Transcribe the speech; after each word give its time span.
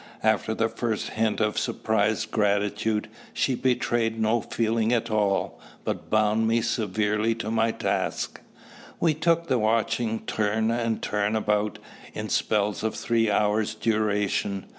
After 0.23 0.55
the 0.55 0.67
first 0.67 1.09
hint 1.09 1.39
of 1.39 1.59
surprised 1.59 2.31
gratitude, 2.31 3.07
she 3.33 3.53
betrayed 3.53 4.19
no 4.19 4.41
feeling 4.41 4.91
at 4.91 5.11
all, 5.11 5.59
but 5.83 6.09
bound 6.09 6.47
me 6.47 6.59
severely 6.63 7.35
to 7.35 7.51
my 7.51 7.69
task. 7.69 8.41
We 8.99 9.13
took 9.13 9.45
the 9.45 9.59
watching 9.59 10.21
turn 10.25 10.71
and 10.71 11.03
turn 11.03 11.35
about, 11.35 11.77
in 12.15 12.29
spells 12.29 12.81
of 12.81 12.95
three 12.95 13.29
hours' 13.29 13.75
duration. 13.75 14.65